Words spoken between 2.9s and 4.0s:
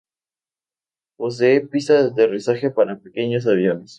pequeños aviones.